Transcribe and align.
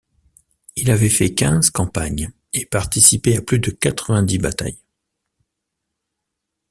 Il 0.75 0.89
avait 0.89 1.11
fait 1.11 1.35
quinze 1.35 1.69
campagnes 1.69 2.31
et 2.53 2.65
participé 2.65 3.37
à 3.37 3.41
plus 3.43 3.59
de 3.59 3.69
quatre-vingt-dix 3.69 4.39
batailles. 4.39 4.81